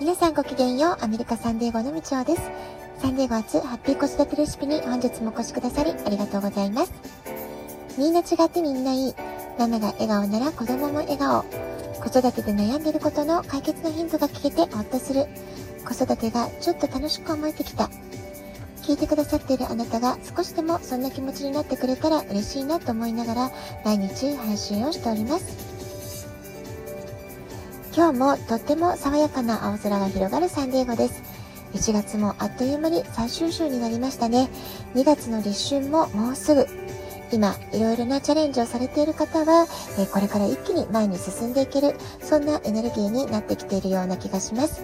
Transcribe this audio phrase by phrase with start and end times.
[0.00, 2.40] 皆さんごきげんよう、アメリカサンデーゴのみちおです。
[3.02, 6.92] サンデーゴ初ハッピー子育てレシピに本日もお越しくださりありがとうございます。
[7.98, 9.14] みんな違ってみんないい。
[9.58, 11.42] ママが笑顔なら子供も笑顔。
[11.42, 15.26] 子育てで悩んでることの解決のヒントが聞けてほっとする。
[15.86, 17.90] 子育てがちょっと楽しく思えてきた。
[18.80, 23.50] 聞いてくださっているあなたが少しでもそんな気持ちになってくれたら嬉しいなと思いながら
[23.84, 25.69] 毎日配信をしております。
[28.00, 31.22] 今日もとっても爽やかな青空が広がるサンディエゴです。
[31.74, 34.48] 1月もあっという間に最終週になりましたね。
[34.94, 36.66] 2月の立春ももうすぐ。
[37.30, 39.66] 今、いろいろなチャレンジをされている方は、
[39.98, 44.82] えこれから一気に前に進んでいける、そんなエネルギーになってきているような気がします。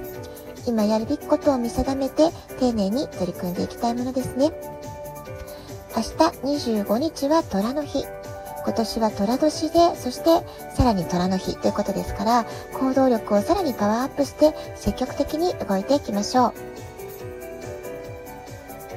[0.66, 4.52] 今やるべきことを見定めて、丁寧に取り組んでいきたいものですね。
[5.96, 8.05] 明日25日は虎の日。
[8.66, 16.52] 今年は寅年で、そしてさらに虎の日ということですから、行動力をさらにパワーアップして積極的に動いていきましょう。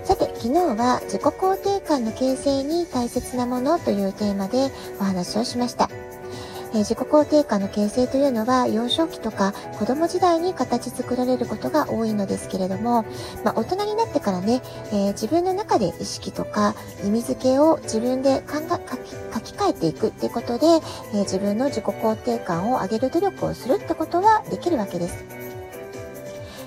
[0.04, 5.88] さて、昨日は自己肯定感の形成に大切なものというテーマでお話をしました。
[6.74, 13.06] え、自己肯定感の形成というのは幼少期とか子供時代に形作られることが多いのですけれども、
[13.44, 18.70] まあ、大人になってからね、えー、自分の中で意識とか意味付けを自分で考え
[19.34, 25.39] 書き換えていくっていうことで、えー、自分の自己肯定感を上げる努力をするってことはできるわけです。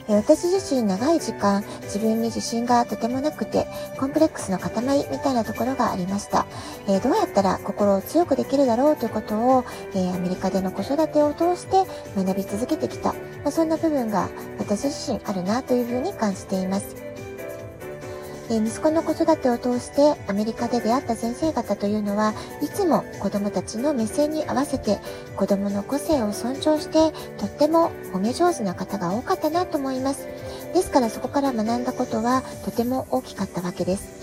[0.08, 3.66] 私自身長い時間自分に自信がとてもなくて
[3.98, 4.70] コンプレックスの塊
[5.10, 6.46] みたいなところがありました、
[6.88, 9.64] えどうやったら心を強くできるだろうということを、
[9.94, 11.84] えアメリカでの子育てを通して
[12.16, 17.11] 学び続けてきた、まあ、そんな部分が私自身あるなというふうに感じています。
[18.50, 24.98] え息子の子育てを通してアメリカで出会った先生方というのはいつも子供たちの目線に合わせて
[25.36, 30.26] 子供の個性を尊重してとっても褒め上手な方が多かったなと思います。
[30.74, 34.21] ですからそこから学んだことはとても大きかったわけです。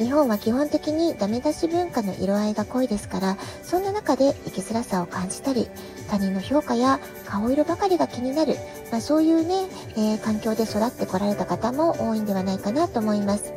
[0.00, 5.68] 日本は基本的にダメ出し文化の色合いが濃いですから、そんな中で生きづらさを感じたり、
[6.08, 8.54] 他人の評価や顔色ばかりが気になる、
[8.90, 9.68] まあ、そういうね、
[9.98, 13.52] えー、環境で育ってこられた方も多いんではないかなと思います。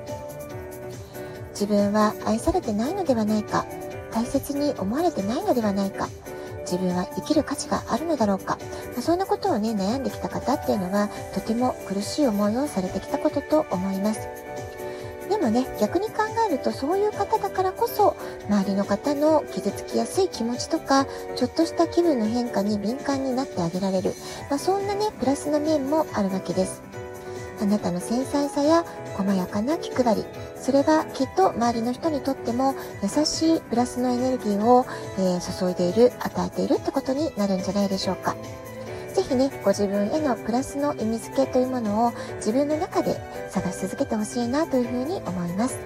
[1.52, 3.66] 自分は愛されてないのではないか、
[4.12, 6.10] 大切に思われてないのではないか、
[6.64, 8.58] 自分は生きる価値があるのだろうか、
[8.92, 14.28] まあ、そんなことをね、悩んできた方っていうのは、とても苦しい思いをされてきたことと思います。
[15.44, 18.16] でもね、逆に考えるとそういう方だからこそ、
[18.50, 21.06] 周りの方の傷つきやすい気持ちとか、
[21.36, 24.14] ちょっとした気分の変化に敏感になってあげられる。
[24.50, 26.81] まあ、そんなね、プラスの面もあるわけです。
[27.62, 28.86] あなたの繊細さや
[29.18, 34.86] 細やかな気配り、それはきっと周りの人にとっても優しいプラスのエネルギーを、
[35.18, 38.38] えー、注いでいる、与えているってことになるんじゃないでしょうか。
[39.24, 43.16] ぜひね、ご自分へのプラスの意味付けというものを自分の中で
[43.50, 45.80] 探し続けてほしいなというふうに思います。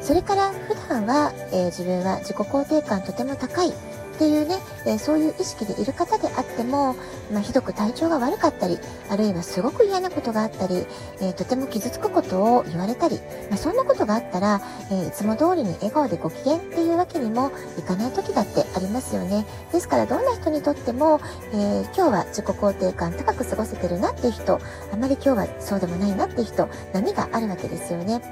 [0.00, 3.72] それから普段は、えー、自分は自己肯定感とても高い
[4.16, 4.56] っていうね、
[4.86, 6.94] えー、そういう意識でいる方であっても、
[7.30, 8.78] まあ、ひどく体調が悪かったり、
[9.10, 10.86] あるいはすごく嫌なことがあったり、
[11.20, 13.16] えー、とても傷つくことを言われたり、
[13.50, 19.44] まあ、そんなことがあったら、えー、いつも通りに笑顔でご機嫌っていうわけにもいかない時だってありますよね。
[19.70, 21.20] ですからどんな人にとっても、
[21.52, 24.58] え今日は自己肯定感高く過ごせてるなっていう人、
[24.92, 28.22] あまり今日はそうでもないなっていう人、波があるわけですよね。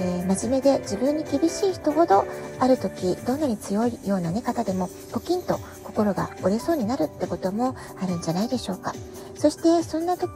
[0.00, 2.24] えー、真面目で自分に厳しい人ほど
[2.58, 8.92] ある時どんなに強いような、ね、方でもポキンと心が折れそうになるってこともあるんじゃないでしょうか。
[9.38, 10.28] そしてそんな時、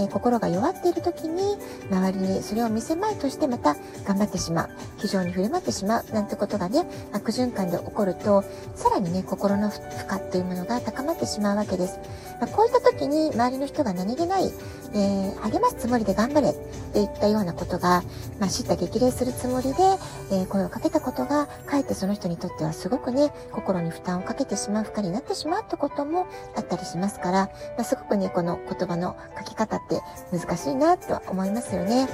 [0.00, 1.56] え、心が弱っている時に
[1.90, 4.70] 周りにそれを見せまいとしてまた頑張ってしまう
[5.00, 8.42] 気丈に振る舞ってしまうなんてことがね悪循環で起こると
[8.74, 9.78] さらにね心の負
[10.10, 12.00] 荷っていうものが高まってしまうわけです。
[12.42, 14.50] まあ、こういった時に周りの人が何気ない、
[14.94, 16.54] えー、励ますつもりで頑張れっ
[16.92, 18.02] ていったようなことが、
[18.40, 19.82] まあ、知った激励するつもりで、
[20.32, 27.46] えー、声をかけたことがかえってその人にとってはすごくね心に負担をかけてしまう負荷になってしまうってこともあったりしますから、
[27.76, 30.00] まあ、すごくねこの言葉の書き方って
[30.30, 32.08] 難しいなとは思いますよね。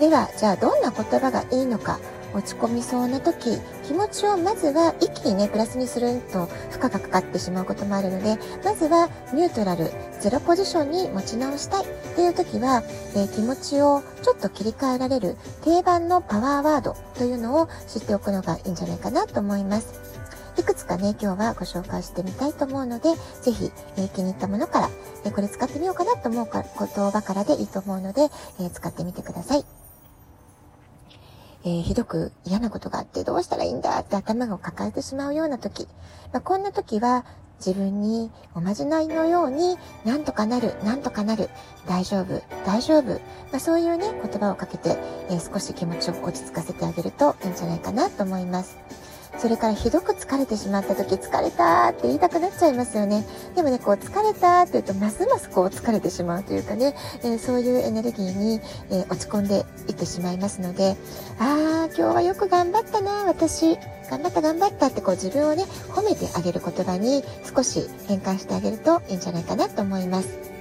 [0.00, 1.98] では、じゃあどんな言葉がいいのか、
[2.34, 9.90] 落ち込みそうな時、気持ちをまずは一気にね、プラスにすると負荷がかかってしまうこともあるので、まずはニュートラル、
[10.20, 12.82] ゼロポジションに持ち直したいっていう時は、
[13.14, 20.13] えー、気持ちをちょっと切り替えられる定番のパワーワードというのを知っておくのがいいんじゃないかなと思います。
[20.56, 23.10] いくつかね、今日はご紹介してみたいと思うので、
[23.42, 24.90] ぜひ、えー、気に入ったものから、
[25.24, 28.22] えー、これ使ってみようかなと思うか言葉からでいいと思うので、
[28.60, 29.64] えー、使ってみてください。
[31.64, 35.88] えー、ひどく嫌なことがあってどうしたらいいんだって頭を抱えてしまうような時、
[36.32, 37.24] まあ、こんな時は
[37.58, 41.48] 自分におまじないのように、なんとかなる、なんとかなる、
[41.86, 43.18] 大丈夫、大丈夫、ま
[43.54, 44.98] あ、そういうね、言葉をかけて、
[45.30, 48.76] えー、少し気持ちを落ち着かせてあげるといいんじゃないかなと思います。
[49.38, 53.24] それからひどく疲れてしまった時、疲れたって言いたくなっちゃいますよね。
[53.54, 58.60] でもね、こう疲れたって言うと、ますますこう疲れてしまうというかね、えー、そういうエネルギーに、
[58.90, 60.96] えー、落ち込んでいってしまいますので、
[61.38, 63.78] あー、今日はよく頑張ったな、私。
[64.10, 70.53] 頑張った頑張ったってこう自分をね、褒めてあげる言葉に少し変換してあげるといいんじゃないかなと思います。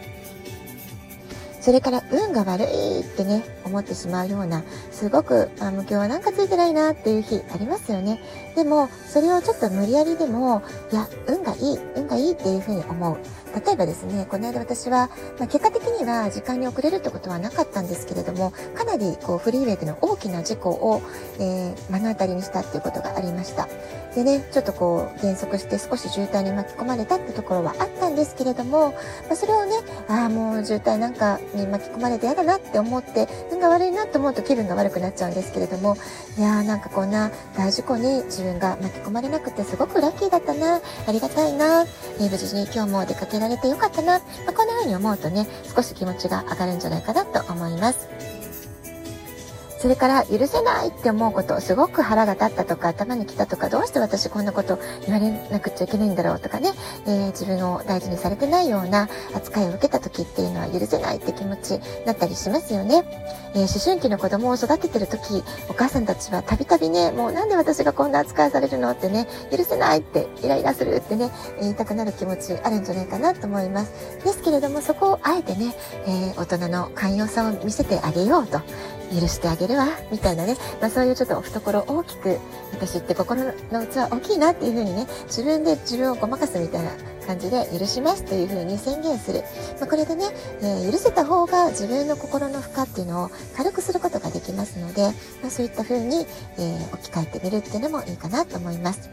[1.63, 8.19] それから運が悪いってね、思ってしまうような、すごく、あの、今日はなんかついてないなっていう日ありますよね。
[8.54, 10.62] でも、それをちょっと無理やりでも、
[10.92, 13.18] いや、運がいい、運がいいっていうふうに思う。
[13.54, 21.02] 例えばですね、この間私は、まあ、結果的には時間に遅れるってことはなかったんですけれども、かなりこうフリーウェイでの大きな事故を、
[21.40, 23.68] えー、目の当たりにしたっていうことがありました。
[24.16, 28.92] でね、ちょっとこう減速して少し渋滞に巻き込まれたってところはあったんですけれども、
[29.28, 29.72] まあ、それをね、
[30.08, 35.98] ああ、もう渋滞なんかに巻き込まれて嫌だなって思って、運が悪いなと思うと気分が悪くなっちゃうんですけれども、
[36.38, 48.43] いやーなんかこんな大事故に自分が巻き込まれなくてすごくラッキーだったな、ありがたいな、えー、無事に今日も出かけられてよかったな、まあ、こんな風に思うとね、少し気持ちが上がるんじゃないかなと思います。
[49.83, 56.71] それから許せないって思うこと、すごく腹が立ったとか頭に来たとか、どうして私こんなこと言われなくちゃいけないんだろうとかね、
[57.06, 63.03] えー、自分を大事にされてないような扱いを受けた時っていうのは許せないって気持ちになったりしますよね。
[63.56, 73.91] えー、思春期の子供を育ててる時、お母さんたちはたびたびね、もうなんで私がこんな扱いされるのってね、許せないってイライラするってね、言いたくなる気持ちあるんじゃないかなと思います。
[74.24, 75.75] ですけれども、そこをあえてね、
[76.07, 78.62] えー、大人の寛容さを見せてあげようと。
[79.13, 82.40] 許してあげるわ、みたいなね、まあそういうちょっと懐大きく、
[82.72, 83.52] 私って心の
[83.86, 86.92] 器大きいなっていう風にね、自分で自分をごまかすみたいな
[87.25, 89.44] 感じで許しますという風に宣言する。
[89.80, 90.25] まあ、これでね、
[90.62, 95.04] えー、許せた方が自分の心の負荷っていうのを軽くすることができますので、
[95.42, 96.26] まあ、そういった風に、
[96.58, 99.10] えー、置き換えてみるっていうのもいいかなと思います。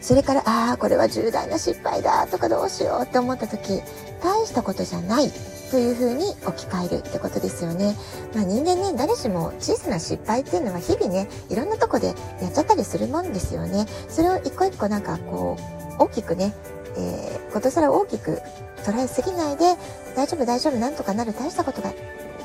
[0.00, 3.82] それから、ああ、これは重大な失敗だとかどうしようって思った時、
[4.22, 5.30] 大したことじゃない
[5.70, 7.96] というふうに置き換えるってことですよね。
[8.34, 13.86] まあ、人間ね、誰しも小さな失敗っていうのは日々ね、いろんなとこでやっちゃったりするもんですよね。
[14.08, 15.56] それを一個一個なんかこ
[15.98, 16.54] う、大きくね、
[16.96, 18.40] えー、ことさら大きく
[18.84, 19.76] 捉えすぎないで、
[20.16, 21.92] 大丈夫大丈夫なんとかなる大したことが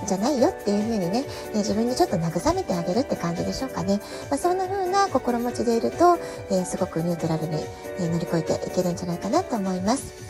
[0.05, 3.99] じゃないよっていう風にね、え自分にちょっと慰めてあげるって感じでしょうかね。
[4.29, 6.17] まあ、そんな風な心持ちでいると、
[6.51, 7.63] えー、すごくニュートラルに、
[7.99, 10.24] え乗り越えていけるんじゃないかなと思います。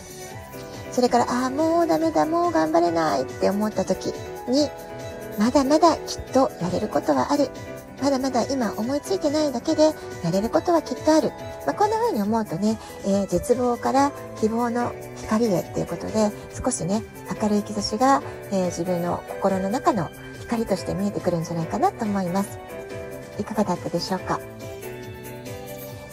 [0.96, 4.14] それから、ああ、もうダメだ、もう頑張れないって思った時
[4.48, 4.70] に、
[5.38, 7.50] まだまだきっとやれることはある。
[8.02, 9.94] まだまだ今思いついてないだけで
[10.24, 11.32] やれることはきっとある。
[11.66, 16.32] まあ、こんな風に思うとね、えー、絶望から希望の光へっていうことで
[16.64, 17.04] 少しね、
[17.42, 18.22] 明るい兆しが、
[18.52, 20.10] えー、自分の心の中の
[20.42, 22.58] 光として見えてくるんじゃないかなと思います。
[23.40, 24.40] いかがだったでしょうか？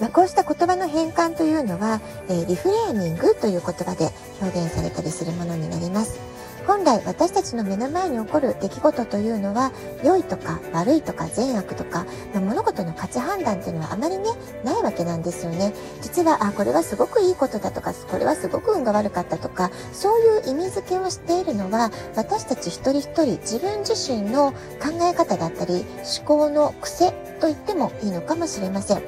[0.01, 4.11] まあ、こうした言葉の変換というのは、えー、リフレーミングという言葉で
[4.41, 6.33] 表現されたりするものになります。
[6.67, 9.73] 本来私たちの目の前に起こる出来事というのは
[10.05, 14.25] 良いとか悪いとか善悪とか、まあ、物事の価値判断っていうのはあまりね
[14.65, 15.73] ないわけなんですよね
[16.03, 24.59] 実はあこれはすごくいいことだとかこれはすごく運が悪かったとかそういう意味付けをしているのは私たち一人一人自分自身の考
[25.03, 25.85] え方だったり
[26.19, 29.03] 思考の癖と言ってもいいのかもしれません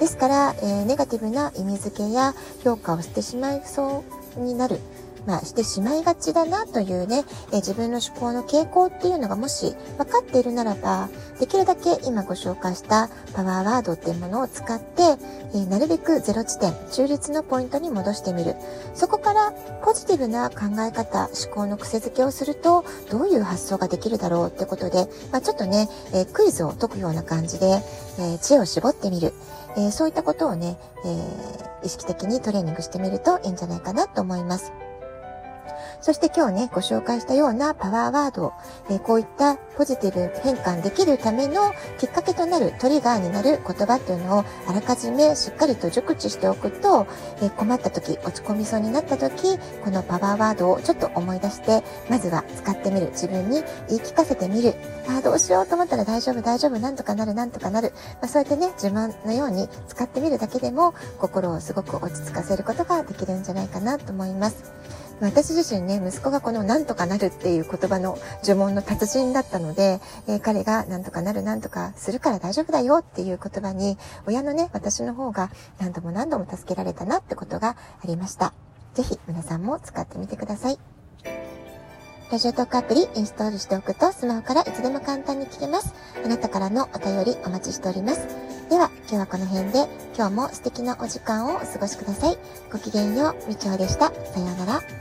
[0.00, 4.04] ですから、えー、ネガティブな意味付けや評価をしてしまいそ
[4.36, 4.78] うになる。
[5.28, 15.02] まあ、してしまいがちだなというね、え自分の思考の傾向っていうのがもし分かっているならば、できるだけ今ご紹介したパワーワードっていうものを使って、
[15.54, 18.56] えなるべくゼロ地点、中立のポイントに戻してみる。
[18.94, 19.52] そこから
[19.84, 27.82] ポジティブな考え方、思考の癖づけをすると、どういう発想ができるだろうってことで、まあ、ちょっとね、えクイズを解くような感じで、
[28.18, 29.34] え知恵を絞ってみる。
[29.76, 34.72] えそういったことをね、え、意識的にトレーニングしてみるといいんじゃないかなと思います。
[36.00, 38.52] そして今日ね、ご紹介したようなパワーワード、
[38.88, 47.06] え、こういったポジティブ変換できるためのきっかけとなるトリガーになる言葉っていうのをあらかじめしっかりと熟知しておくと、
[47.42, 53.08] え、困った時、落ち込みそうになった時、このパワーワードをちょっと思い出して、まずは使ってみる。
[53.08, 54.74] 自分に言い聞かせてみる。
[55.08, 57.92] ああ、どうしようと思ったら大丈夫、大丈夫、なんとかなる、なんとかなる。
[58.20, 64.77] まあ、そうやってね、自慢のように使ってみるだけでも、心をすごく落ち着かせることができるんじゃないかなと思います。
[65.20, 78.52] 私自身ね、息子がこのなんとかなるっていう言葉の呪文の達人だったので、えー、彼がなんとかなるなんとかするから大丈夫だよっていう言葉に、親のね、私の方が何度も何度も助けられたなってことがありました。
[78.94, 80.78] ぜひ皆さんも使ってみてください。
[82.30, 85.94] ラジオトークアプリインストールしておくとスマホからいつでも簡単に聞けます。
[86.22, 88.28] あなたからのお便りお待ちしております。
[88.68, 92.36] では今日はこの辺で今日も素敵なお時間をお過ごしください。
[92.70, 94.08] ごきげんよう、みちょうでした。
[94.08, 94.97] さようなら。